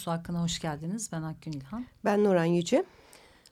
[0.00, 1.12] Su Hakkı'na hoş geldiniz.
[1.12, 1.86] Ben Akgün İlhan.
[2.04, 2.84] Ben Nuran Yüce.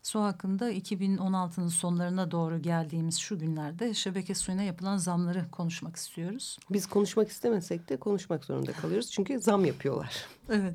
[0.02, 6.58] Su hakkında 2016'nın sonlarına doğru geldiğimiz şu günlerde şebeke suyuna yapılan zamları konuşmak istiyoruz.
[6.70, 10.26] Biz konuşmak istemesek de konuşmak zorunda kalıyoruz çünkü zam yapıyorlar.
[10.48, 10.74] Evet.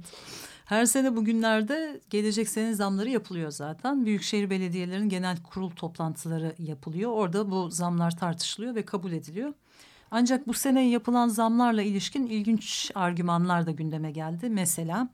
[0.65, 4.05] Her sene bugünlerde gelecek sene zamları yapılıyor zaten.
[4.05, 7.11] Büyükşehir belediyelerinin genel kurul toplantıları yapılıyor.
[7.11, 9.53] Orada bu zamlar tartışılıyor ve kabul ediliyor.
[10.11, 14.49] Ancak bu sene yapılan zamlarla ilişkin ilginç argümanlar da gündeme geldi.
[14.49, 15.09] Mesela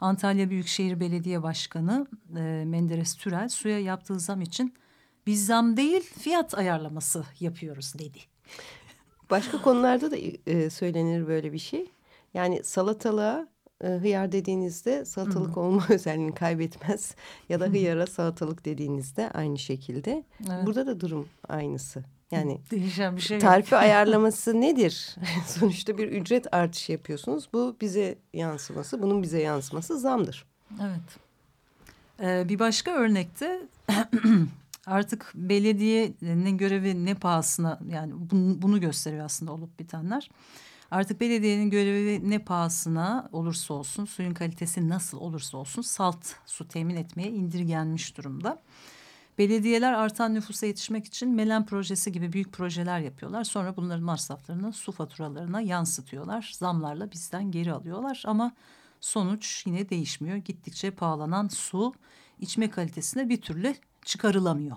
[0.00, 4.74] Antalya Büyükşehir Belediye Başkanı e, Menderes Türel suya yaptığı zam için
[5.26, 8.18] biz zam değil fiyat ayarlaması yapıyoruz dedi.
[9.30, 10.16] Başka konularda da
[10.46, 11.90] e, söylenir böyle bir şey.
[12.34, 13.48] Yani salatalığa
[13.84, 17.14] e, hıyar dediğinizde salatalık olma özelliğini kaybetmez.
[17.48, 20.24] Ya da hıyara salatalık dediğinizde aynı şekilde.
[20.40, 20.66] Evet.
[20.66, 22.04] Burada da durum aynısı.
[22.30, 23.82] Yani değişen bir şey tarifi yok.
[23.82, 25.16] ayarlaması nedir?
[25.46, 27.48] Sonuçta bir ücret artışı yapıyorsunuz.
[27.52, 30.46] Bu bize yansıması, bunun bize yansıması zamdır.
[30.82, 31.18] Evet.
[32.20, 33.62] Ee, bir başka örnekte
[34.86, 40.30] artık belediyenin görevi ne pahasına yani bunu, bunu gösteriyor aslında olup bitenler.
[40.90, 46.96] Artık belediyenin görevi ne pahasına olursa olsun suyun kalitesi nasıl olursa olsun salt su temin
[46.96, 48.62] etmeye indirgenmiş durumda.
[49.38, 53.44] Belediyeler artan nüfusa yetişmek için Melen projesi gibi büyük projeler yapıyorlar.
[53.44, 56.52] Sonra bunların masraflarını su faturalarına yansıtıyorlar.
[56.54, 58.52] Zamlarla bizden geri alıyorlar ama
[59.00, 60.36] sonuç yine değişmiyor.
[60.36, 61.94] Gittikçe pahalanan su
[62.40, 63.74] içme kalitesine bir türlü
[64.04, 64.76] çıkarılamıyor.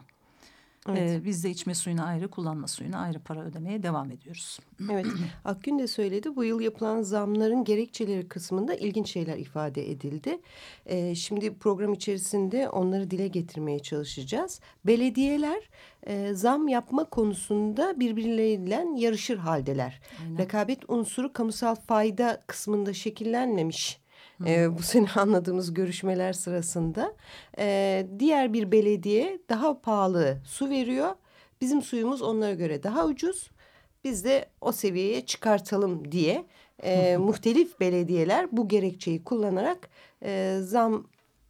[0.87, 1.11] Evet.
[1.11, 4.59] Ee, biz de içme suyuna ayrı, kullanma suyuna ayrı para ödemeye devam ediyoruz.
[4.91, 5.05] Evet,
[5.45, 6.35] Akgün de söyledi.
[6.35, 10.39] Bu yıl yapılan zamların gerekçeleri kısmında ilginç şeyler ifade edildi.
[10.85, 14.59] Ee, şimdi program içerisinde onları dile getirmeye çalışacağız.
[14.85, 15.69] Belediyeler
[16.07, 20.01] e, zam yapma konusunda birbirleriyle yarışır haldeler.
[20.21, 20.37] Aynen.
[20.37, 23.99] Rekabet unsuru kamusal fayda kısmında şekillenmemiş
[24.45, 27.15] e, bu sene anladığımız görüşmeler sırasında
[27.57, 31.15] e, diğer bir belediye daha pahalı su veriyor.
[31.61, 33.51] Bizim suyumuz onlara göre daha ucuz.
[34.03, 36.45] Biz de o seviyeye çıkartalım diye
[36.83, 39.89] e, muhtelif belediyeler bu gerekçeyi kullanarak
[40.23, 41.07] e, zam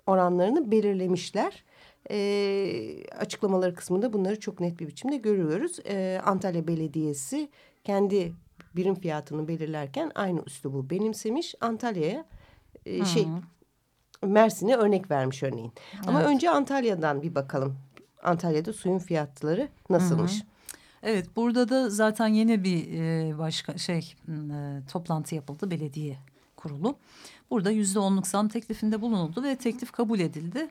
[0.07, 1.63] oranlarını belirlemişler.
[2.11, 5.79] E, açıklamaları kısmında bunları çok net bir biçimde görüyoruz.
[5.85, 7.49] E, Antalya Belediyesi
[7.83, 8.33] kendi
[8.75, 11.55] birim fiyatını belirlerken aynı üslubu benimsemiş.
[11.61, 12.25] Antalya'ya
[12.85, 13.27] e, şey
[14.23, 15.73] Mersin'e örnek vermiş örneğin.
[16.07, 16.29] Ama evet.
[16.29, 17.77] önce Antalya'dan bir bakalım.
[18.23, 20.33] Antalya'da suyun fiyatları nasılmış?
[20.33, 20.49] Hı hı.
[21.03, 24.33] Evet burada da zaten yeni bir e, başka şey e,
[24.91, 26.17] toplantı yapıldı belediye
[26.55, 26.95] kurulu.
[27.49, 30.69] Burada yüzde onluk zam teklifinde bulunuldu ve teklif kabul edildi.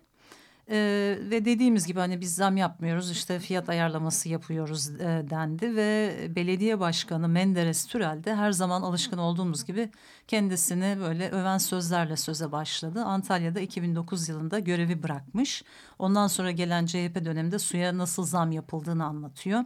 [0.70, 6.16] Ee, ve dediğimiz gibi hani biz zam yapmıyoruz işte fiyat ayarlaması yapıyoruz e, dendi ve
[6.36, 9.90] belediye başkanı Menderes Türel de her zaman alışkın olduğumuz gibi
[10.26, 13.04] kendisini böyle öven sözlerle söze başladı.
[13.04, 15.64] Antalya'da 2009 yılında görevi bırakmış.
[15.98, 19.64] Ondan sonra gelen CHP döneminde suya nasıl zam yapıldığını anlatıyor.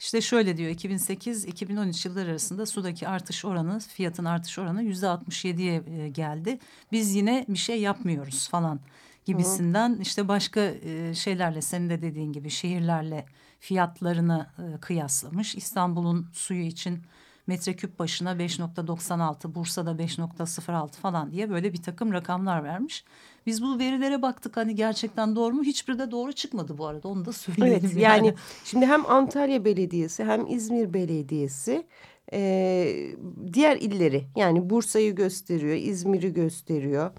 [0.00, 6.08] İşte şöyle diyor 2008-2013 yılları arasında sudaki artış oranı fiyatın artış oranı yüzde 67'ye e,
[6.08, 6.58] geldi.
[6.92, 8.80] Biz yine bir şey yapmıyoruz falan
[9.24, 10.02] gibisinden Hı.
[10.02, 13.26] işte başka e, şeylerle senin de dediğin gibi şehirlerle
[13.60, 15.54] fiyatlarını e, kıyaslamış.
[15.54, 17.02] İstanbul'un suyu için
[17.46, 23.04] metreküp başına 5.96, Bursa'da 5.06 falan diye böyle bir takım rakamlar vermiş.
[23.46, 25.64] Biz bu verilere baktık hani gerçekten doğru mu?
[25.64, 27.80] Hiçbir de doğru çıkmadı bu arada onu da söyleyelim.
[27.84, 31.86] Evet yani, yani şimdi hem Antalya Belediyesi hem İzmir Belediyesi
[32.32, 33.14] e,
[33.52, 37.10] diğer illeri yani Bursa'yı gösteriyor, İzmir'i gösteriyor.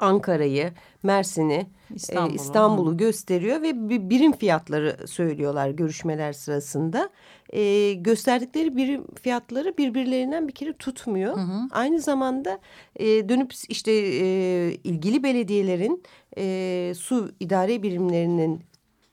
[0.00, 0.72] Ankara'yı,
[1.02, 7.10] Mersin'i, İstanbul'u e, İstanbul gösteriyor ve bir birim fiyatları söylüyorlar görüşmeler sırasında.
[7.50, 11.36] E, gösterdikleri birim fiyatları birbirlerinden bir kere tutmuyor.
[11.36, 11.60] Hı hı.
[11.70, 12.58] Aynı zamanda
[12.96, 16.02] e, dönüp işte e, ilgili belediyelerin
[16.38, 18.60] e, su idare birimlerinin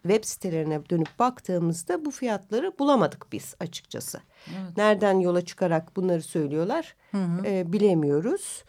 [0.02, 4.20] web sitelerine dönüp baktığımızda bu fiyatları bulamadık biz açıkçası.
[4.48, 4.78] Evet.
[4.78, 7.48] Nereden yola çıkarak bunları söylüyorlar hı hı.
[7.48, 8.64] E, bilemiyoruz.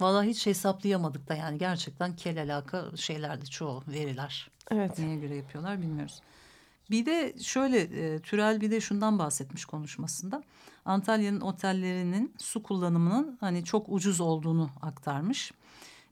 [0.00, 4.50] Valla hiç hesaplayamadık da yani gerçekten kel alaka şeylerdi çoğu veriler.
[4.70, 4.98] Evet.
[4.98, 6.20] Neye göre yapıyorlar bilmiyoruz.
[6.90, 10.42] Bir de şöyle e, Türel bir de şundan bahsetmiş konuşmasında.
[10.84, 15.52] Antalya'nın otellerinin su kullanımının hani çok ucuz olduğunu aktarmış.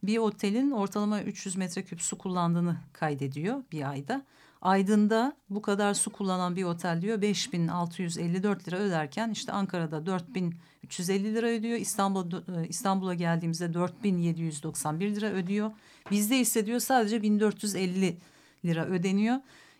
[0.02, 4.22] Bir otelin ortalama 300 metreküp su kullandığını kaydediyor bir ayda.
[4.62, 11.46] Aydın'da bu kadar su kullanan bir otel diyor 5654 lira öderken işte Ankara'da 4350 lira
[11.46, 11.78] ödüyor.
[11.78, 15.70] İstanbul e, İstanbul'a geldiğimizde 4791 lira ödüyor.
[16.10, 18.16] Bizde ise diyor sadece 1450
[18.64, 19.36] lira ödeniyor.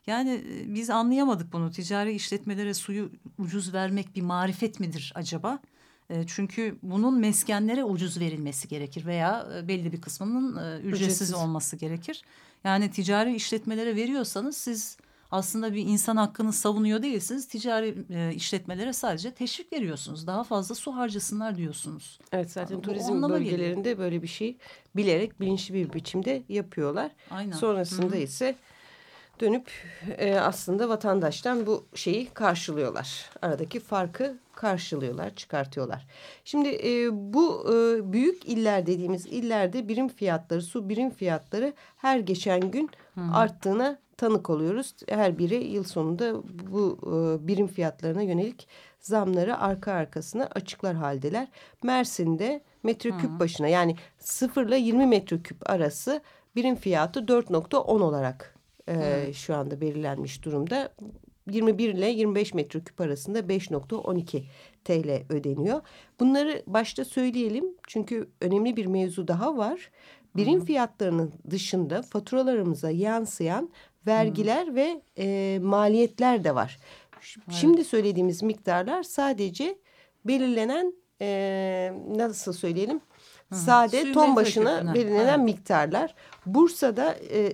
[0.07, 1.71] Yani e, biz anlayamadık bunu.
[1.71, 5.59] Ticari işletmelere suyu ucuz vermek bir marifet midir acaba?
[6.11, 11.35] E, çünkü bunun meskenlere ucuz verilmesi gerekir veya belli bir kısmının ücretsiz, ücretsiz.
[11.35, 12.23] olması gerekir.
[12.65, 14.99] Yani ticari işletmelere veriyorsanız siz
[15.31, 17.49] aslında bir insan hakkını savunuyor değilsiniz.
[17.49, 20.27] Ticari e, işletmelere sadece teşvik veriyorsunuz.
[20.27, 22.21] Daha fazla su harcasınlar diyorsunuz.
[22.33, 23.99] Evet zaten yani, turizm bölgelerinde geliyor.
[23.99, 24.57] böyle bir şey
[24.97, 27.11] bilerek bilinçli bir biçimde yapıyorlar.
[27.31, 27.53] Aynen.
[27.53, 28.23] Sonrasında Hı -hı.
[28.23, 28.55] ise
[29.41, 29.71] dönüp
[30.19, 33.31] e, aslında vatandaştan bu şeyi karşılıyorlar.
[33.43, 36.07] Aradaki farkı karşılıyorlar, çıkartıyorlar.
[36.45, 42.61] Şimdi e, bu e, büyük iller dediğimiz illerde birim fiyatları, su birim fiyatları her geçen
[42.61, 43.33] gün -hı.
[43.33, 44.95] arttığına tanık oluyoruz.
[45.09, 46.35] Her biri yıl sonunda
[46.73, 48.69] bu e, birim fiyatlarına yönelik
[49.01, 51.49] zamları arka arkasına açıklar haldeler.
[51.83, 53.39] Mersin'de metreküp Hı.
[53.39, 56.23] başına yani 0 ile 20 metreküp arası
[56.57, 58.55] birim fiyatı 4.10 olarak
[58.89, 60.93] e, şu anda belirlenmiş durumda.
[61.51, 64.43] 21 ile 25 metreküp arasında 5.12
[64.85, 65.81] TL ödeniyor.
[66.21, 69.91] Bunları başta söyleyelim çünkü önemli bir mevzu daha var.
[70.37, 70.65] Birim Hı.
[70.65, 73.71] fiyatlarının dışında faturalarımıza yansıyan
[74.07, 74.75] vergiler Hı.
[74.75, 76.79] ve e, maliyetler de var.
[77.13, 77.59] Evet.
[77.61, 79.79] Şimdi söylediğimiz miktarlar sadece
[80.25, 83.01] belirlenen e, nasıl söyleyelim?
[83.53, 83.57] Hı.
[83.57, 85.45] Sade Suyun ton başına belirlenen evet.
[85.45, 86.15] miktarlar.
[86.47, 87.53] Bursa'da e,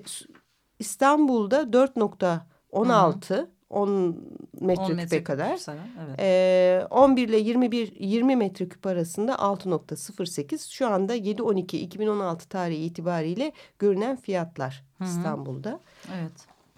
[0.79, 4.17] İstanbul'da 4.16 10
[4.61, 5.59] metreküpe metre kadar.
[6.07, 6.19] evet.
[6.19, 10.73] Ee, 11 ile 21 20 metreküp arasında 6.08.
[10.73, 15.09] Şu anda 7.12 2016 tarihi itibariyle görünen fiyatlar Hı -hı.
[15.09, 15.81] İstanbul'da.
[16.15, 16.33] Evet.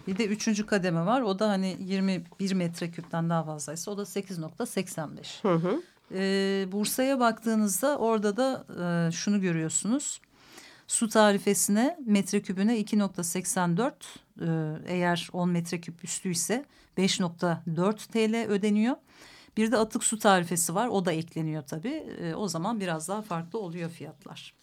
[0.06, 1.20] Bir de üçüncü kademe var.
[1.20, 5.80] O da hani 21 metreküpten daha fazlaysa o da 8.85.
[6.14, 8.64] Ee, Bursa'ya baktığınızda orada da
[9.08, 10.20] e, şunu görüyorsunuz.
[10.86, 13.92] Su tarifesine metrekübüne 2.84
[14.40, 16.64] e, eğer 10 metreküp üstüyse
[16.98, 18.96] 5.4 TL ödeniyor.
[19.56, 22.06] Bir de atık su tarifesi var o da ekleniyor tabii.
[22.20, 24.54] E, o zaman biraz daha farklı oluyor fiyatlar.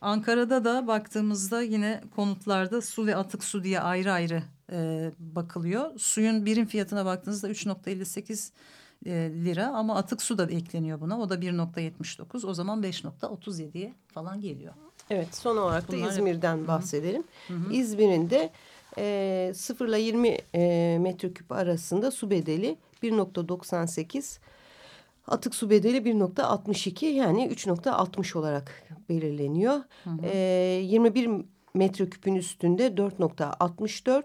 [0.00, 5.98] Ankara'da da baktığımızda yine konutlarda su ve atık su diye ayrı ayrı e, bakılıyor.
[5.98, 8.50] Suyun birim fiyatına baktığınızda 3.58
[9.06, 9.10] e,
[9.44, 11.20] lira ama atık su da ekleniyor buna.
[11.20, 14.74] O da 1.79 o zaman 5.37'ye falan geliyor.
[15.10, 16.68] Evet son olarak da Bunlar İzmir'den hep...
[16.68, 17.24] bahsedelim.
[17.72, 18.50] İzmir'in de
[18.98, 24.38] e, 0 ile 20 e, metreküp arasında su bedeli 1.98
[25.26, 29.74] atık su bedeli 1.62 yani 3.60 olarak belirleniyor.
[30.04, 30.26] Hı hı.
[30.26, 30.36] E,
[30.82, 31.30] 21
[31.74, 34.24] metreküpün üstünde 4.64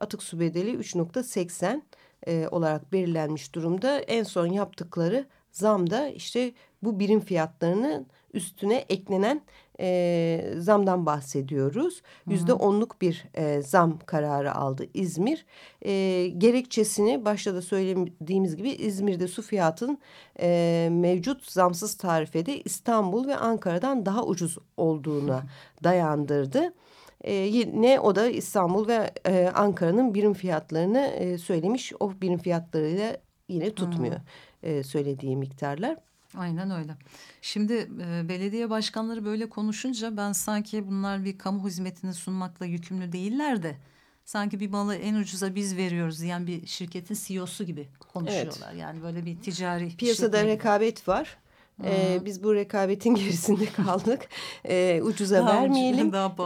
[0.00, 1.82] atık su bedeli 3.80
[2.26, 3.98] e, olarak belirlenmiş durumda.
[3.98, 9.42] En son yaptıkları zamda işte bu birim fiyatlarının üstüne eklenen
[9.80, 12.02] e, zamdan bahsediyoruz.
[12.26, 15.46] Yüzde onluk bir e, zam kararı aldı İzmir.
[15.84, 19.98] E, gerekçesini başta da söylediğimiz gibi İzmir'de su fiyatının
[20.40, 25.42] e, mevcut zamsız tarifede İstanbul ve Ankara'dan daha ucuz olduğuna
[25.84, 26.74] dayandırdı.
[27.20, 31.92] E, yine o da İstanbul ve e, Ankara'nın birim fiyatlarını e, söylemiş.
[32.00, 33.16] O birim fiyatlarıyla
[33.48, 34.16] yine tutmuyor
[34.62, 35.96] e, söylediği miktarlar.
[36.36, 36.96] Aynen öyle.
[37.42, 43.62] Şimdi e, belediye başkanları böyle konuşunca ben sanki bunlar bir kamu hizmetini sunmakla yükümlü değiller
[43.62, 43.76] de
[44.24, 48.68] sanki bir malı en ucuza biz veriyoruz diyen bir şirketin CEO'su gibi konuşuyorlar.
[48.70, 48.80] Evet.
[48.80, 51.38] Yani böyle bir ticari piyasada rekabet var.
[51.84, 54.28] Ee, biz bu rekabetin gerisinde kaldık.
[54.64, 56.12] Ee, ucuza daha vermeyelim.
[56.12, 56.38] Daha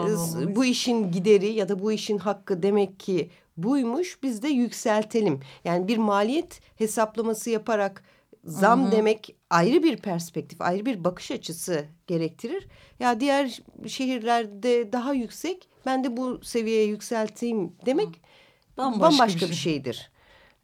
[0.56, 4.22] bu işin gideri ya da bu işin hakkı demek ki buymuş.
[4.22, 5.40] Biz de yükseltelim.
[5.64, 8.02] Yani bir maliyet hesaplaması yaparak
[8.44, 8.92] zam Hı -hı.
[8.92, 12.68] demek ayrı bir perspektif, ayrı bir bakış açısı gerektirir.
[13.00, 18.08] Ya diğer şehirlerde daha yüksek, ben de bu seviyeye yükselteyim demek
[18.76, 19.50] bambaşka, bambaşka bir, şey.
[19.50, 20.11] bir şeydir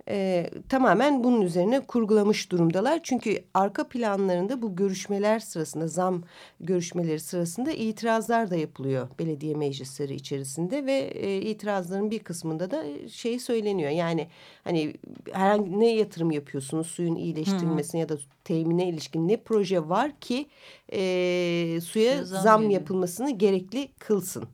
[0.08, 3.00] e, tamamen bunun üzerine kurgulamış durumdalar.
[3.02, 6.22] Çünkü arka planlarında bu görüşmeler sırasında zam
[6.60, 13.38] görüşmeleri sırasında itirazlar da yapılıyor belediye meclisleri içerisinde ve e, itirazların bir kısmında da şey
[13.38, 13.90] söyleniyor.
[13.90, 14.28] Yani
[14.64, 14.94] hani
[15.32, 20.46] herhangi ne yatırım yapıyorsunuz suyun iyileştirilmesine ya da temine ilişkin ne proje var ki
[20.92, 24.44] e, suya zam, zam yapılmasını gerekli kılsın.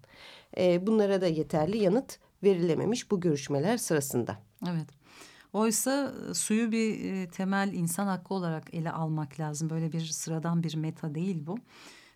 [0.58, 4.38] E, bunlara da yeterli yanıt verilememiş bu görüşmeler sırasında.
[4.68, 5.03] Evet.
[5.54, 9.70] Oysa e, suyu bir e, temel insan hakkı olarak ele almak lazım.
[9.70, 11.58] Böyle bir sıradan bir meta değil bu.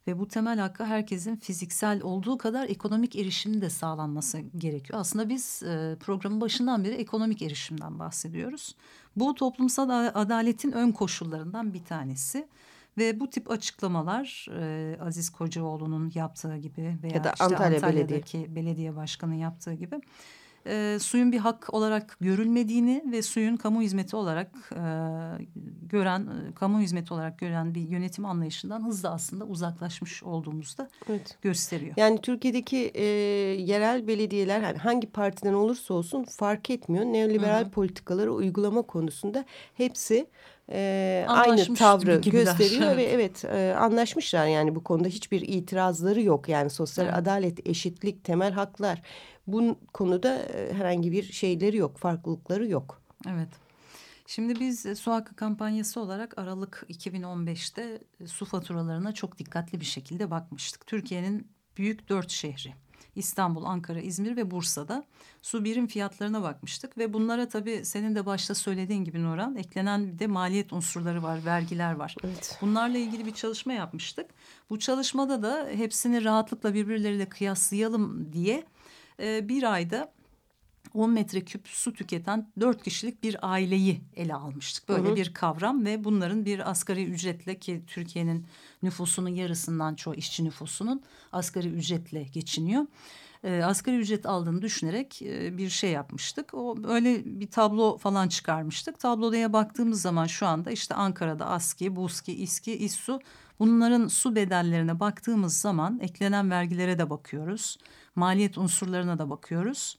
[0.07, 5.00] Ve bu temel hakkı herkesin fiziksel olduğu kadar ekonomik erişimin de sağlanması gerekiyor.
[5.00, 8.76] Aslında biz e, programın başından beri ekonomik erişimden bahsediyoruz.
[9.16, 12.49] Bu toplumsal adaletin ön koşullarından bir tanesi.
[12.99, 18.38] Ve bu tip açıklamalar e, Aziz Kocaoğlu'nun yaptığı gibi veya ya da işte Antalya Antalya'daki
[18.38, 18.57] Belediye.
[18.57, 20.00] belediye başkanı yaptığı gibi
[20.67, 24.83] e, suyun bir hak olarak görülmediğini ve suyun kamu hizmeti olarak e,
[25.83, 31.38] gören, e, kamu hizmeti olarak gören bir yönetim anlayışından hızla aslında uzaklaşmış olduğumuzu da evet.
[31.43, 31.95] gösteriyor.
[31.97, 33.05] Yani Türkiye'deki e,
[33.62, 37.05] yerel belediyeler yani hangi partiden olursa olsun fark etmiyor.
[37.05, 37.71] Neoliberal Hı -hı.
[37.71, 40.27] politikaları uygulama konusunda hepsi
[40.73, 46.71] e, aynı tavrı gösteriyor ve evet e, anlaşmışlar yani bu konuda hiçbir itirazları yok yani
[46.71, 47.17] sosyal evet.
[47.17, 49.03] adalet, eşitlik, temel haklar
[49.49, 53.02] bu konuda e, herhangi bir şeyleri yok, farklılıkları yok.
[53.28, 53.49] Evet.
[54.26, 59.85] Şimdi biz e, su hakkı kampanyası olarak Aralık 2015'te e, su faturalarına çok dikkatli bir
[59.85, 60.87] şekilde bakmıştık.
[60.87, 62.75] Türkiye'nin büyük dört şehri
[63.19, 65.05] İstanbul, Ankara, İzmir ve Bursa'da
[65.43, 66.99] su birim fiyatlarına bakmıştık.
[66.99, 71.45] Ve bunlara tabii senin de başta söylediğin gibi Nurhan eklenen bir de maliyet unsurları var,
[71.45, 72.14] vergiler var.
[72.25, 72.59] Evet.
[72.61, 74.26] Bunlarla ilgili bir çalışma yapmıştık.
[74.71, 78.64] Bu çalışmada da hepsini rahatlıkla birbirleriyle kıyaslayalım diye
[79.20, 80.12] e, bir ayda
[80.94, 84.88] 10 metreküp su tüketen dört kişilik bir aileyi ele almıştık.
[84.88, 85.16] Böyle hı hı.
[85.16, 88.46] bir kavram ve bunların bir asgari ücretle ki Türkiye'nin
[88.82, 92.87] nüfusunun yarısından çoğu işçi nüfusunun asgari ücretle geçiniyor.
[93.44, 96.54] E, asgari ücret aldığını düşünerek e, bir şey yapmıştık.
[96.54, 99.00] O öyle bir tablo falan çıkarmıştık.
[99.00, 103.20] Tabloya baktığımız zaman şu anda işte Ankara'da ASKİ, BUSKİ, İSKİ, İSSU
[103.58, 107.78] bunların su bedellerine baktığımız zaman eklenen vergilere de bakıyoruz.
[108.18, 109.98] Maliyet unsurlarına da bakıyoruz.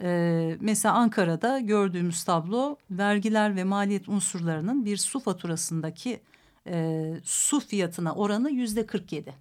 [0.00, 6.20] Ee, mesela Ankara'da gördüğümüz tablo vergiler ve maliyet unsurlarının bir su faturasındaki
[6.66, 9.34] e, su fiyatına oranı yüzde 47.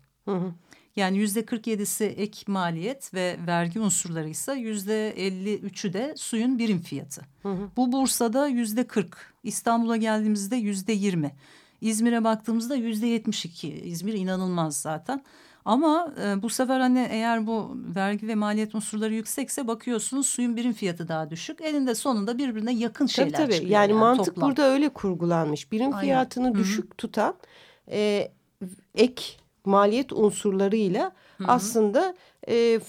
[0.95, 7.21] Yani yüzde 47'si ek maliyet ve vergi unsurları ise yüzde 53'ü de suyun birim fiyatı.
[7.41, 7.69] Hı hı.
[7.77, 11.31] Bu Bursa'da yüzde 40, İstanbul'a geldiğimizde yüzde 20,
[11.81, 13.67] İzmir'e baktığımızda yüzde 72.
[13.69, 15.23] İzmir inanılmaz zaten.
[15.65, 20.74] Ama e, bu sefer hani eğer bu vergi ve maliyet unsurları yüksekse bakıyorsunuz suyun birim
[20.74, 21.62] fiyatı daha düşük.
[21.62, 23.53] Elinde sonunda birbirine yakın şeyler tabii, tabii.
[23.53, 23.72] çıkıyor.
[23.72, 24.50] Yani, yani mantık toplam.
[24.50, 25.72] burada öyle kurgulanmış.
[25.72, 26.00] Birim Aynen.
[26.00, 26.58] fiyatını Hı -hı.
[26.58, 27.36] düşük tutan
[27.91, 28.32] e,
[28.96, 29.24] ek
[29.65, 31.48] maliyet unsurlarıyla Hı -hı.
[31.48, 32.15] aslında
[32.48, 32.79] e,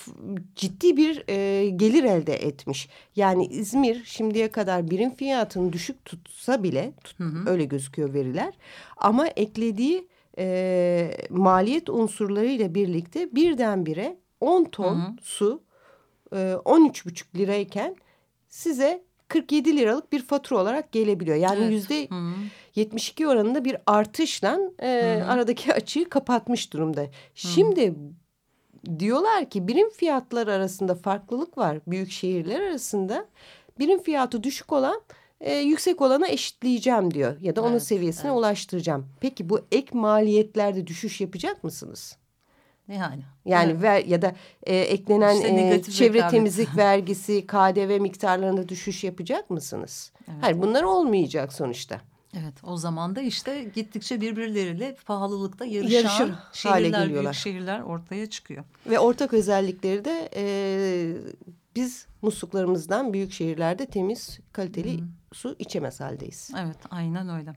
[0.57, 2.89] ciddi bir e, gelir elde etmiş.
[3.17, 7.51] Yani İzmir şimdiye kadar birim fiyatını düşük tutsa bile tut, Hı -hı.
[7.51, 8.55] öyle gözüküyor veriler.
[8.97, 15.17] Ama eklediği e, maliyet unsurlarıyla birlikte birdenbire 10 ton Hı -hı.
[15.23, 15.63] su
[16.33, 17.97] e, 13,5 lirayken
[18.49, 21.37] size 47 liralık bir fatura olarak gelebiliyor.
[21.37, 22.11] Yani yüzde evet.
[22.75, 27.01] 72 oranında bir artışla e, aradaki açığı kapatmış durumda.
[27.01, 27.11] Hı -hı.
[27.35, 27.95] Şimdi
[28.99, 33.27] diyorlar ki birim fiyatlar arasında farklılık var büyük şehirler arasında.
[33.79, 35.01] Birim fiyatı düşük olan
[35.45, 38.39] e, yüksek olana eşitleyeceğim diyor ya da onun evet, seviyesine evet.
[38.39, 39.07] ulaştıracağım.
[39.21, 42.17] Peki bu ek maliyetlerde düşüş yapacak mısınız?
[42.89, 43.23] Yani.
[43.45, 43.83] Yani evet.
[43.83, 46.31] ver ya da e, eklenen işte e, çevre rekabet.
[46.31, 50.13] temizlik vergisi, KDV miktarlarında düşüş yapacak mısınız?
[50.29, 50.39] Evet.
[50.41, 52.01] Hayır bunlar olmayacak sonuçta.
[52.41, 58.65] Evet o zaman da işte gittikçe birbirleriyle pahalılıkta yarışan Yarışır şehirler, büyük şehirler ortaya çıkıyor.
[58.87, 60.45] Ve ortak özellikleri de e,
[61.77, 65.09] biz musluklarımızdan büyük şehirlerde temiz, kaliteli hmm.
[65.35, 66.51] Su içemez haldeyiz.
[66.59, 67.53] Evet, aynen öyle.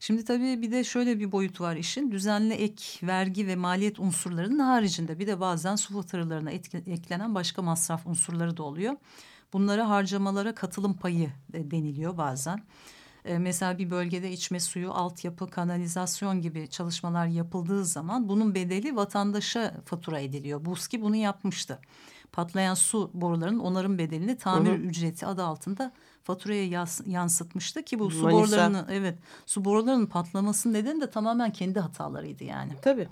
[0.00, 2.10] Şimdi tabii bir de şöyle bir boyut var işin.
[2.10, 6.50] Düzenli ek, vergi ve maliyet unsurlarının haricinde bir de bazen su faturalarına
[6.86, 8.96] eklenen başka masraf unsurları da oluyor.
[9.52, 12.62] Bunlara harcamalara katılım payı deniliyor bazen.
[13.24, 19.74] E, mesela bir bölgede içme suyu, altyapı, kanalizasyon gibi çalışmalar yapıldığı zaman bunun bedeli vatandaşa
[19.84, 20.64] fatura ediliyor.
[20.64, 21.78] BUSKİ bunu yapmıştı
[22.32, 24.78] patlayan su borularının onarım bedelini tamir hı hı.
[24.78, 25.92] ücreti adı altında
[26.24, 28.38] faturaya yas, yansıtmıştı ki bu su Manisa.
[28.38, 29.14] borularının evet
[29.46, 32.72] su borularının patlamasının nedeni de tamamen kendi hatalarıydı yani.
[32.82, 33.08] Tabii.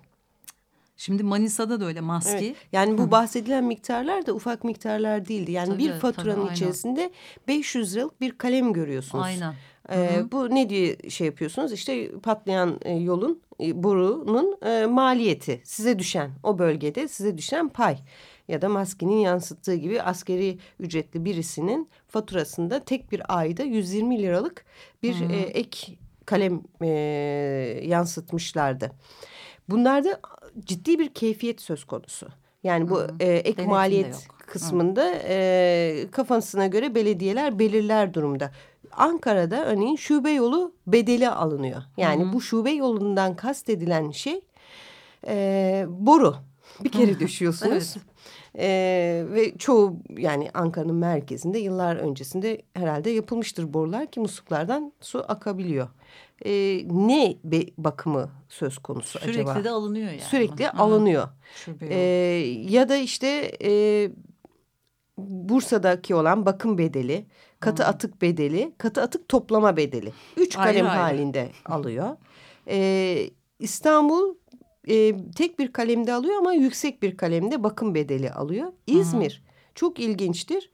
[0.96, 2.46] Şimdi Manisa'da da öyle maske.
[2.46, 5.52] Evet, yani bu bahsedilen miktarlar da ufak miktarlar değildi.
[5.52, 7.10] Yani tabii, bir faturanın tabii, içerisinde
[7.48, 9.24] 500 liralık bir kalem görüyorsunuz.
[9.24, 9.54] Aynen.
[9.92, 11.72] Ee, bu ne diye şey yapıyorsunuz?
[11.72, 17.98] İşte patlayan e, yolun e, borunun e, maliyeti size düşen o bölgede size düşen pay
[18.48, 24.64] ya da maskenin yansıttığı gibi askeri ücretli birisinin faturasında tek bir ayda 120 liralık
[25.02, 25.30] bir hmm.
[25.30, 26.88] e, ek kalem e,
[27.84, 28.92] yansıtmışlardı.
[29.68, 30.20] Bunlarda
[30.64, 32.28] ciddi bir keyfiyet söz konusu.
[32.62, 33.16] Yani bu hmm.
[33.20, 38.50] e, ek Denetim maliyet kısmında e, kafasına göre belediyeler belirler durumda.
[38.92, 41.82] Ankara'da örneğin şube yolu bedeli alınıyor.
[41.96, 42.32] Yani Hı.
[42.32, 44.40] bu şube yolundan kastedilen şey
[45.26, 46.36] e, boru.
[46.84, 47.72] Bir kere düşüyorsunuz.
[47.72, 48.09] evet.
[48.58, 55.88] Ee, ve çoğu yani Ankara'nın merkezinde yıllar öncesinde herhalde yapılmıştır borular ki musluklardan su akabiliyor.
[56.44, 59.52] Ee, ne be, bakımı söz konusu Sürekli acaba?
[59.52, 60.20] Sürekli de alınıyor yani.
[60.20, 60.70] Sürekli Hı.
[60.78, 61.28] alınıyor.
[61.80, 61.96] Ee,
[62.68, 64.10] ya da işte e,
[65.18, 67.26] Bursa'daki olan bakım bedeli,
[67.60, 67.86] katı Hı.
[67.86, 70.12] atık bedeli, katı atık toplama bedeli.
[70.36, 71.74] Üç kalem ayrı, halinde ayrı.
[71.74, 72.16] alıyor.
[72.68, 74.34] Ee, İstanbul
[74.88, 78.72] e, tek bir kalemde alıyor ama yüksek bir kalemde bakım bedeli alıyor.
[78.86, 79.74] İzmir Hı.
[79.74, 80.70] çok ilginçtir.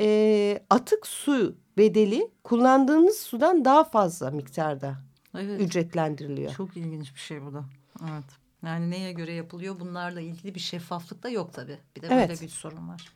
[0.00, 4.96] E, atık su bedeli kullandığınız sudan daha fazla miktarda
[5.38, 5.60] evet.
[5.60, 6.54] ücretlendiriliyor.
[6.54, 7.64] Çok ilginç bir şey bu da.
[8.02, 8.24] Evet.
[8.62, 11.78] Yani neye göre yapılıyor bunlarla ilgili bir şeffaflık da yok tabii.
[11.96, 12.28] Bir de evet.
[12.28, 13.12] böyle bir sorun var.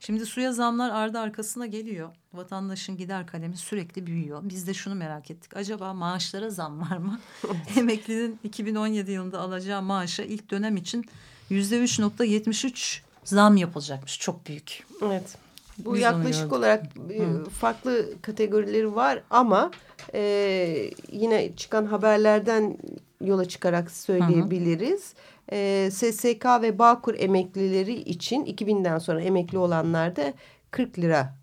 [0.00, 2.10] Şimdi suya zamlar ardı arkasına geliyor.
[2.34, 4.40] Vatandaşın gider kalemi sürekli büyüyor.
[4.42, 5.56] Biz de şunu merak ettik.
[5.56, 7.20] Acaba maaşlara zam var mı?
[7.76, 11.04] Emeklinin 2017 yılında alacağı maaşa ilk dönem için
[11.50, 14.20] yüzde 3.73 zam yapılacakmış.
[14.20, 14.86] Çok büyük.
[15.02, 15.36] Evet.
[15.78, 19.70] Bu Biz yaklaşık olarak e, farklı kategorileri var ama
[20.14, 22.78] e, yine çıkan haberlerden
[23.24, 25.14] yola çıkarak söyleyebiliriz.
[25.14, 30.32] Hı hı e, SSK ve Bağkur emeklileri için 2000'den sonra emekli olanlarda
[30.70, 31.40] 40 lira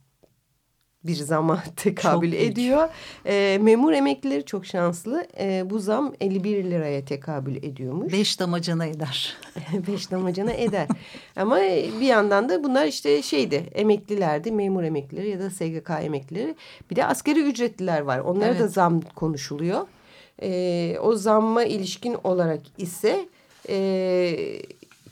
[1.07, 2.89] bir zama tekabül çok ediyor.
[3.25, 5.27] E, memur emeklileri çok şanslı.
[5.39, 8.13] E, bu zam 51 liraya tekabül ediyormuş.
[8.13, 9.37] Beş damacana eder.
[9.87, 10.87] Beş damacana eder.
[11.35, 11.57] Ama
[12.01, 14.51] bir yandan da bunlar işte şeydi emeklilerdi.
[14.51, 16.55] Memur emeklileri ya da SGK emeklileri.
[16.91, 18.19] Bir de askeri ücretliler var.
[18.19, 18.59] Onlara evet.
[18.59, 19.87] da zam konuşuluyor.
[20.41, 23.27] E, o zamma ilişkin olarak ise
[23.69, 24.61] e,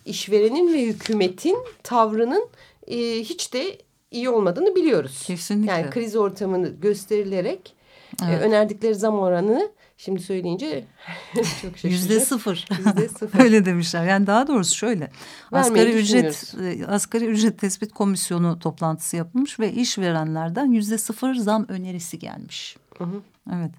[0.05, 2.47] işverenin ve hükumetin tavrının
[2.87, 3.77] e, hiç de
[4.11, 5.23] iyi olmadığını biliyoruz.
[5.27, 5.71] Kesinlikle.
[5.71, 7.75] Yani kriz ortamını gösterilerek
[8.21, 8.41] e, evet.
[8.41, 10.85] e, önerdikleri zam oranını şimdi söyleyince
[11.61, 11.83] çok.
[11.83, 12.67] Yüzde sıfır.
[12.77, 13.39] Yüzde sıfır.
[13.43, 14.05] Öyle demişler.
[14.05, 15.11] Yani daha doğrusu şöyle.
[15.51, 22.19] Asgari ücret, e, asgari ücret tespit komisyonu toplantısı yapılmış ve işverenlerden yüzde sıfır zam önerisi
[22.19, 22.77] gelmiş.
[22.97, 23.21] Hı hı.
[23.55, 23.71] Evet.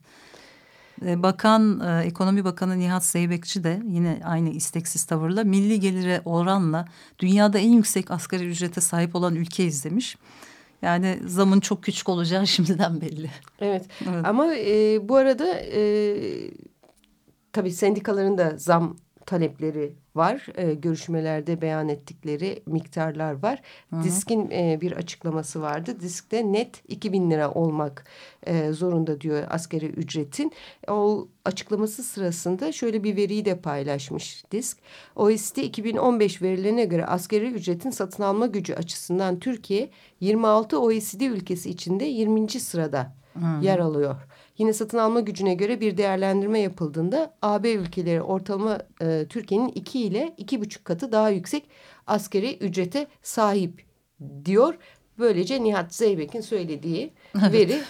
[1.04, 6.85] Ee, Bakan, e, Ekonomi Bakanı Nihat Zeybekçi de yine aynı isteksiz tavırla milli gelire oranla
[7.18, 10.16] dünyada en yüksek asgari ücrete sahip olan ülkeyiz demiş.
[10.82, 13.30] Yani zamın çok küçük olacağı şimdiden belli.
[13.61, 14.26] Evet, evet.
[14.26, 16.16] ama e, bu arada e,
[17.52, 18.96] tabii sendikaların da zam
[19.27, 20.47] talepleri var.
[20.55, 23.62] E, görüşmelerde beyan ettikleri miktarlar var.
[23.91, 24.05] Hı hı.
[24.05, 26.01] Disk'in e, bir açıklaması vardı.
[26.01, 28.05] Disk'te net 2000 lira olmak
[28.47, 30.53] e, zorunda diyor askeri ücretin.
[30.89, 34.79] O açıklaması sırasında şöyle bir veriyi de paylaşmış Disk.
[35.17, 42.05] OECD 2015 verilerine göre askeri ücretin satın alma gücü açısından Türkiye 26 OECD ülkesi içinde
[42.05, 42.49] 20.
[42.51, 43.65] sırada hı.
[43.65, 44.17] yer alıyor.
[44.59, 50.35] Yine satın alma gücüne göre bir değerlendirme yapıldığında AB ülkeleri ortalama e, Türkiye'nin iki ile
[50.37, 51.64] iki buçuk katı daha yüksek
[52.07, 53.85] askeri ücrete sahip
[54.45, 54.75] diyor.
[55.19, 57.53] Böylece Nihat Zeybek'in söylediği evet.
[57.53, 57.81] veri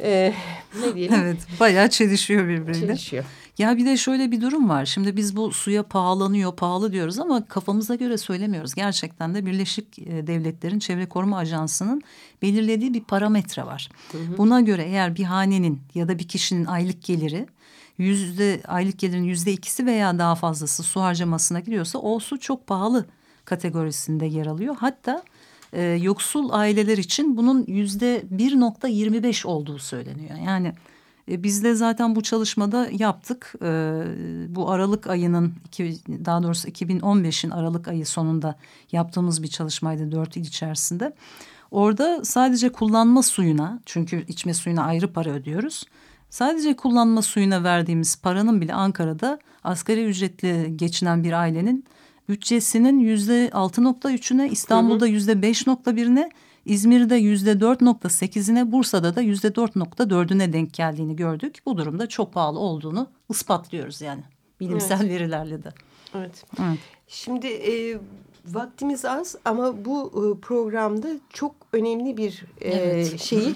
[0.00, 0.34] e,
[0.80, 1.14] ne diyelim?
[1.14, 2.86] Evet bayağı çelişiyor birbiriyle.
[2.86, 3.24] Çelişiyor.
[3.58, 4.84] Ya bir de şöyle bir durum var.
[4.84, 8.74] Şimdi biz bu suya pahalanıyor, pahalı diyoruz ama kafamıza göre söylemiyoruz.
[8.74, 12.02] Gerçekten de Birleşik e, Devletler'in Çevre Koruma Ajansı'nın
[12.42, 13.88] belirlediği bir parametre var.
[14.12, 14.38] Hı hı.
[14.38, 17.46] Buna göre eğer bir hanenin ya da bir kişinin aylık geliri
[17.98, 23.06] yüzde aylık gelirin yüzde ikisi veya daha fazlası su harcamasına gidiyorsa o su çok pahalı
[23.44, 24.76] kategorisinde yer alıyor.
[24.78, 25.22] Hatta
[25.72, 30.38] e, yoksul aileler için bunun yüzde bir nokta yirmi beş olduğu söyleniyor.
[30.46, 30.72] Yani
[31.30, 33.54] e, biz de zaten bu çalışmada yaptık.
[33.62, 34.02] E,
[34.48, 38.56] bu Aralık ayının iki, daha doğrusu 2015'in Aralık ayı sonunda
[38.92, 41.14] yaptığımız bir çalışmaydı dört il içerisinde.
[41.70, 45.84] Orada sadece kullanma suyuna çünkü içme suyuna ayrı para ödüyoruz.
[46.30, 51.84] Sadece kullanma suyuna verdiğimiz paranın bile Ankara'da asgari ücretli geçinen bir ailenin
[52.28, 56.30] bütçesinin yüzde altı nokta üçüne İstanbul'da yüzde beş nokta birine
[56.64, 61.58] İzmir'de yüzde dört nokta sekizine Bursa'da da yüzde dört nokta dördüne denk geldiğini gördük.
[61.66, 64.22] Bu durumda çok pahalı olduğunu ispatlıyoruz yani
[64.60, 65.10] bilimsel evet.
[65.10, 65.68] verilerle de.
[66.14, 66.44] Evet.
[66.60, 66.78] evet.
[67.08, 67.98] Şimdi e,
[68.46, 73.20] vaktimiz az ama bu e, programda çok önemli bir e, evet.
[73.20, 73.54] şeyi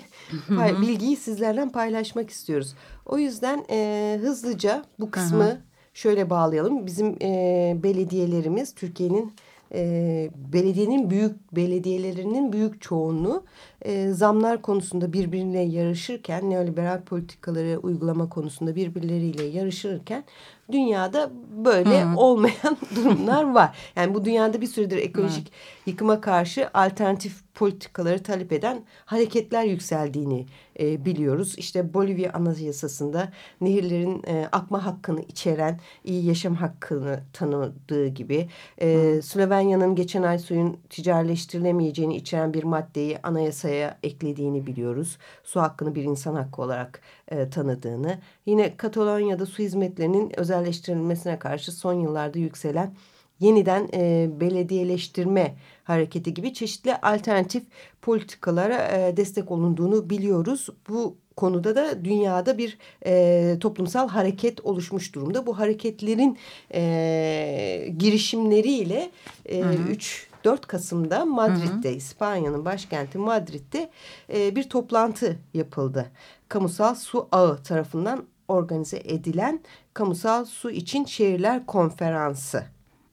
[0.80, 2.74] bilgiyi sizlerden paylaşmak istiyoruz.
[3.06, 5.56] O yüzden e, hızlıca bu kısmı -hı.
[5.94, 6.86] şöyle bağlayalım.
[6.86, 9.32] Bizim e, belediyelerimiz Türkiye'nin
[9.74, 13.44] e, belediyenin büyük belediyelerinin büyük çoğunluğu
[13.82, 20.24] e, zamlar konusunda birbirine yarışırken neoliberal politikaları uygulama konusunda birbirleriyle yarışırken
[20.72, 21.30] dünyada
[21.64, 22.16] böyle Hı.
[22.16, 23.76] olmayan durumlar var.
[23.96, 25.90] Yani bu dünyada bir süredir ekolojik Hı.
[25.90, 30.46] yıkıma karşı alternatif politikaları talep eden hareketler yükseldiğini
[30.80, 31.54] e, biliyoruz.
[31.58, 38.48] İşte Bolivya Anayasası'nda nehirlerin e, akma hakkını içeren iyi yaşam hakkını tanıdığı gibi
[38.78, 45.18] e, Slovenya'nın geçen ay suyun ticarileştirilemeyeceğini içeren bir maddeyi anayasaya eklediğini biliyoruz.
[45.44, 48.18] Su hakkını bir insan hakkı olarak e, tanıdığını.
[48.46, 52.94] Yine Katalonya'da su hizmetlerinin özelleştirilmesine karşı son yıllarda yükselen
[53.40, 57.62] yeniden e, belediyeleştirme hareketi gibi çeşitli alternatif
[58.02, 60.68] politikalara e, destek olunduğunu biliyoruz.
[60.88, 65.46] Bu konuda da dünyada bir e, toplumsal hareket oluşmuş durumda.
[65.46, 66.38] Bu hareketlerin
[66.74, 69.10] e, girişimleriyle
[69.46, 69.60] e,
[69.90, 73.90] 3 4 Kasım'da Madrid'de, İspanya'nın başkenti Madrid'de
[74.32, 76.10] e, bir toplantı yapıldı.
[76.48, 79.60] Kamusal Su Ağı tarafından organize edilen
[79.94, 82.64] Kamusal Su için Şehirler Konferansı.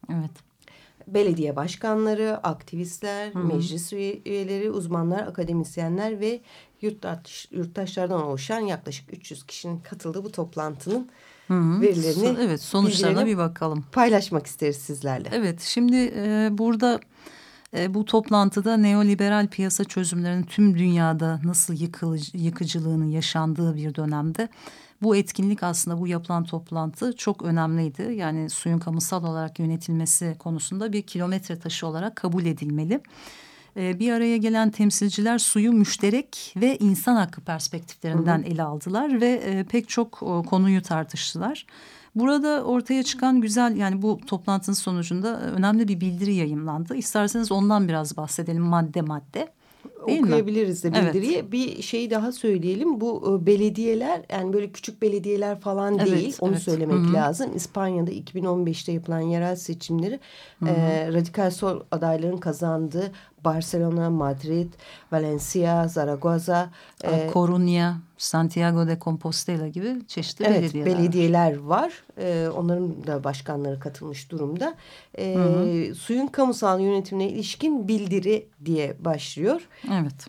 [0.10, 0.32] Evet.
[1.08, 3.54] Belediye başkanları, aktivistler, Hı -hı.
[3.54, 6.42] meclis üyeleri, uzmanlar, akademisyenler ve
[6.82, 11.10] yurttaş, yurttaşlardan oluşan yaklaşık 300 kişinin katıldığı bu toplantının
[11.54, 11.82] Hı -hı.
[11.82, 13.86] verilerini evet sonuçlarına bir bakalım.
[13.92, 15.30] Paylaşmak isteriz sizlerle.
[15.32, 17.00] Evet şimdi e, burada
[17.78, 24.50] e, bu toplantıda neoliberal piyasa çözümlerinin tüm dünyada nasıl yıkılıcı, yıkıcılığının yaşandığı bir dönemde
[25.02, 28.14] bu etkinlik aslında bu yapılan toplantı çok önemliydi.
[28.16, 33.02] Yani suyun kamusal olarak yönetilmesi konusunda bir kilometre taşı olarak kabul edilmeli.
[33.78, 38.48] Ee, bir araya gelen temsilciler suyu müşterek ve insan hakkı perspektiflerinden hı hı.
[38.48, 40.12] ele aldılar ve e, pek çok
[40.50, 41.66] konuyu tartıştılar.
[42.16, 46.96] Burada ortaya çıkan güzel yani bu toplantının sonucunda önemli bir bildiri yayınlandı.
[46.96, 49.50] İsterseniz ondan biraz bahsedelim madde madde.
[50.08, 50.94] Değil okuyabiliriz mi?
[50.94, 51.36] de bildiriyi.
[51.36, 51.52] Evet.
[51.52, 53.02] Bir şey daha söyleyelim.
[53.02, 56.38] Bu e, belediyeler yani böyle küçük belediyeler falan evet, değil.
[56.40, 56.62] Onu evet.
[56.62, 57.14] söylemek Hı -hı.
[57.14, 57.56] lazım.
[57.56, 60.20] İspanya'da 2015'te yapılan yerel seçimleri
[60.60, 60.70] Hı -hı.
[60.70, 63.12] E, radikal sol adayların kazandığı
[63.46, 64.74] Barcelona, Madrid,
[65.12, 66.70] Valencia, Zaragoza.
[67.04, 71.94] E, Coruña, Santiago de Compostela gibi çeşitli evet, belediyeler, belediyeler var.
[72.18, 74.76] E, onların da başkanları katılmış durumda.
[75.18, 75.96] E, hı hı.
[75.96, 79.62] Suyun kamusal yönetimine ilişkin bildiri diye başlıyor.
[79.94, 80.28] Evet.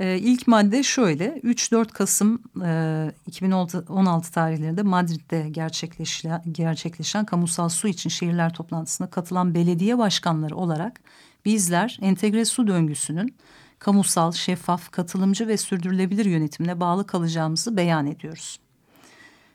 [0.00, 8.10] Ee, ilk madde şöyle 3-4 Kasım e, 2016 tarihlerinde Madrid'de gerçekleşen, gerçekleşen kamusal su için
[8.10, 11.00] şehirler toplantısına katılan belediye başkanları olarak
[11.46, 13.34] Bizler entegre su döngüsünün
[13.78, 18.60] kamusal, şeffaf, katılımcı ve sürdürülebilir yönetimine bağlı kalacağımızı beyan ediyoruz.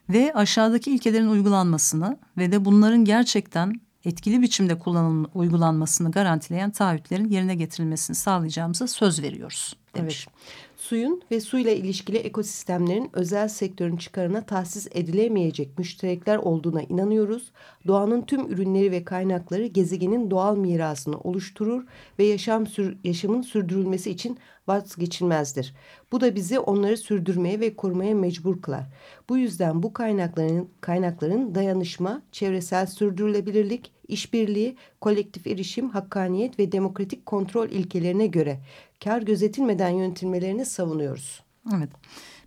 [0.10, 3.74] Ve aşağıdaki ilkelerin uygulanmasını ve de bunların gerçekten
[4.06, 10.28] etkili biçimde kullanılma, uygulanmasını garantileyen taahhütlerin yerine getirilmesini sağlayacağımıza söz veriyoruz demiş.
[10.28, 17.52] Evet suyun ve suyla ilişkili ekosistemlerin özel sektörün çıkarına tahsis edilemeyecek müşterekler olduğuna inanıyoruz.
[17.88, 21.84] Doğanın tüm ürünleri ve kaynakları gezegenin doğal mirasını oluşturur
[22.20, 25.76] ve yaşam sür yaşamın sürdürülmesi için vazgeçilmezdir.
[26.12, 28.86] Bu da bizi onları sürdürmeye ve korumaya mecbur kılar.
[29.30, 37.70] Bu yüzden bu kaynakların, kaynakların dayanışma, çevresel sürdürülebilirlik, işbirliği, kolektif erişim, hakkaniyet ve demokratik kontrol
[37.70, 38.60] ilkelerine göre
[39.04, 41.44] kar gözetilmeden yönetilmelerini savunuyoruz.
[41.76, 41.90] Evet.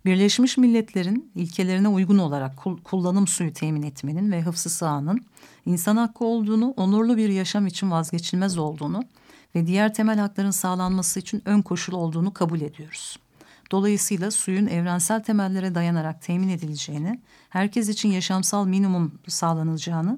[0.05, 5.25] Birleşmiş Milletler'in ilkelerine uygun olarak kullanım suyu temin etmenin ve hıfzı sahanın
[5.65, 9.03] insan hakkı olduğunu, onurlu bir yaşam için vazgeçilmez olduğunu
[9.55, 13.19] ve diğer temel hakların sağlanması için ön koşul olduğunu kabul ediyoruz.
[13.71, 17.19] Dolayısıyla suyun evrensel temellere dayanarak temin edileceğini,
[17.49, 20.17] herkes için yaşamsal minimum sağlanacağını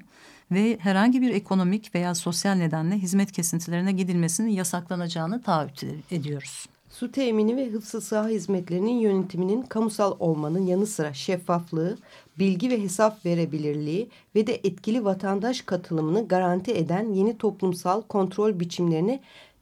[0.50, 6.66] ve herhangi bir ekonomik veya sosyal nedenle hizmet kesintilerine gidilmesinin yasaklanacağını taahhüt ediyoruz.
[6.90, 11.98] Su temini ve hıfzı saha hizmetlerinin yönetiminin kamusal olmanın yanı sıra şeffaflığı,
[12.38, 19.20] bilgi ve hesap verebilirliği ve de etkili vatandaş katılımını garanti eden yeni toplumsal kontrol biçimlerini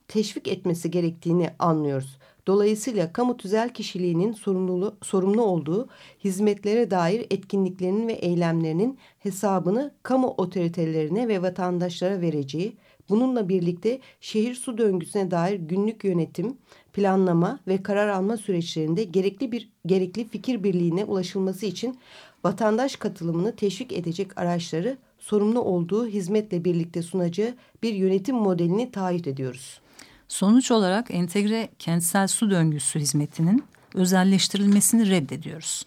[0.09, 2.19] teşvik etmesi gerektiğini anlıyoruz.
[2.47, 5.89] Dolayısıyla kamu tüzel kişiliğinin sorumlu, sorumlu olduğu
[6.25, 12.77] hizmetlere dair etkinliklerinin ve eylemlerinin hesabını kamu otoritelerine ve vatandaşlara vereceği,
[13.09, 16.57] bununla birlikte şehir su döngüsüne dair günlük yönetim,
[16.97, 21.99] planlama ve karar alma süreçlerinde gerekli bir gerekli fikir birliğine ulaşılması için
[22.45, 29.81] vatandaş katılımını teşvik edecek araçları sorumlu olduğu hizmetle birlikte sunacağı bir yönetim modelini taahhüt ediyoruz.
[30.29, 35.87] Sonuç olarak entegre kentsel su döngüsü hizmetinin özelleştirilmesini reddediyoruz.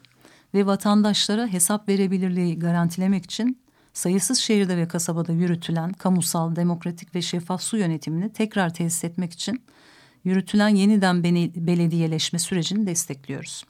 [0.54, 3.58] Ve vatandaşlara hesap verebilirliği garantilemek için
[3.94, 9.62] sayısız şehirde ve kasabada yürütülen kamusal, demokratik ve şeffaf su yönetimini tekrar tesis etmek için
[10.24, 11.24] yürütülen yeniden
[11.56, 13.64] belediyeleşme sürecini destekliyoruz.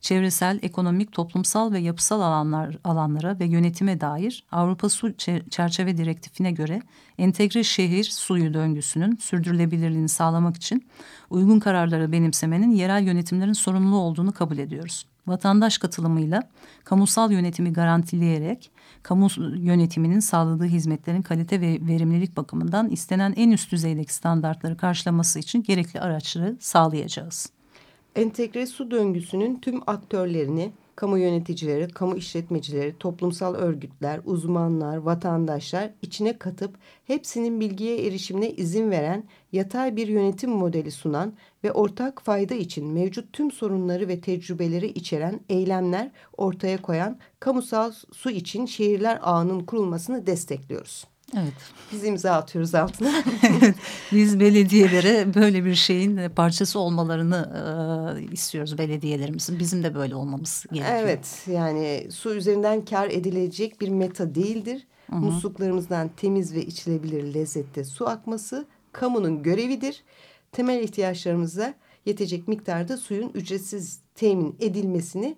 [0.00, 5.16] Çevresel, ekonomik, toplumsal ve yapısal alanlar alanlara ve yönetime dair Avrupa Su
[5.50, 6.82] Çerçeve Direktifine göre
[7.18, 10.86] entegre şehir suyu döngüsünün sürdürülebilirliğini sağlamak için
[11.30, 16.42] uygun kararları benimsemenin yerel yönetimlerin sorumlu olduğunu kabul ediyoruz vatandaş katılımıyla
[16.84, 18.70] kamusal yönetimi garantileyerek
[19.02, 25.62] kamu yönetiminin sağladığı hizmetlerin kalite ve verimlilik bakımından istenen en üst düzeydeki standartları karşılaması için
[25.62, 27.59] gerekli araçları sağlayacağız.
[28.16, 36.74] Entegre su döngüsünün tüm aktörlerini kamu yöneticileri, kamu işletmecileri, toplumsal örgütler, uzmanlar, vatandaşlar içine katıp
[37.04, 41.32] hepsinin bilgiye erişimine izin veren yatay bir yönetim modeli sunan
[41.64, 48.30] ve ortak fayda için mevcut tüm sorunları ve tecrübeleri içeren eylemler ortaya koyan kamusal su
[48.30, 51.06] için şehirler ağının kurulmasını destekliyoruz.
[51.34, 51.54] Evet.
[51.92, 53.12] Biz imza atıyoruz altına.
[53.42, 53.74] evet.
[54.12, 57.50] Biz belediyelere böyle bir şeyin parçası olmalarını
[58.18, 59.58] e, istiyoruz belediyelerimizin.
[59.58, 60.98] Bizim de böyle olmamız gerekiyor.
[61.00, 64.86] Evet yani su üzerinden kar edilecek bir meta değildir.
[65.10, 65.18] Hı -hı.
[65.18, 70.02] Musluklarımızdan temiz ve içilebilir lezzette su akması kamunun görevidir.
[70.52, 71.74] Temel ihtiyaçlarımıza
[72.06, 75.36] yetecek miktarda suyun ücretsiz temin edilmesini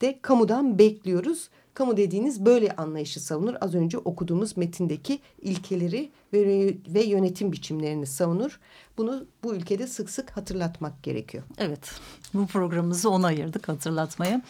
[0.00, 1.48] de kamudan bekliyoruz.
[1.74, 3.54] Kamu dediğiniz böyle anlayışı savunur.
[3.60, 8.60] Az önce okuduğumuz metindeki ilkeleri ve, ve yönetim biçimlerini savunur.
[8.98, 11.44] Bunu bu ülkede sık sık hatırlatmak gerekiyor.
[11.58, 11.90] Evet,
[12.34, 14.42] bu programımızı ona ayırdık hatırlatmaya.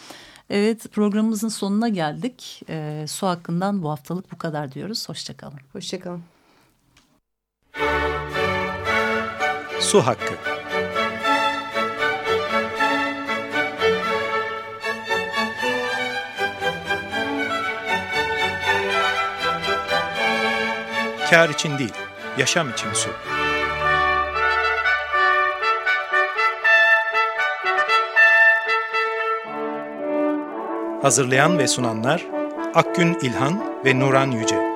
[0.50, 2.62] Evet, programımızın sonuna geldik.
[2.68, 5.08] E, su hakkından bu haftalık bu kadar diyoruz.
[5.08, 5.60] Hoşçakalın.
[5.72, 6.22] Hoşçakalın.
[9.80, 10.51] Su hakkı.
[21.32, 21.92] Kar için değil,
[22.38, 23.10] yaşam için su.
[31.02, 32.26] Hazırlayan ve sunanlar
[32.74, 34.71] Akgün İlhan ve Nuran Yüce.